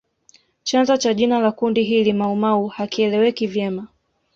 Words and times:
Chanzo 0.63 0.97
cha 0.97 1.13
jina 1.13 1.39
la 1.39 1.51
kundi 1.51 1.83
hili 1.83 2.13
Maumau 2.13 2.67
hakieleweki 2.67 3.47
vyema 3.47 3.87